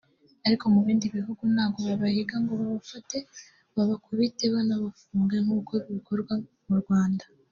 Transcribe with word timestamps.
Ariko 0.47 0.65
mu 0.73 0.79
bindi 0.85 1.05
bihugu 1.17 1.43
ntabwo 1.53 1.79
babahiga 1.87 2.35
ngo 2.41 2.51
babafate 2.61 3.17
babakubite 3.75 4.43
banabafunge 4.53 5.37
nk’uko 5.45 5.71
bikorwa 5.97 6.31
hano 6.35 6.47
mu 6.69 6.75
Rwanda 6.83 7.23